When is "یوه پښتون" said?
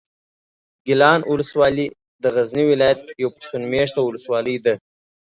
3.21-3.61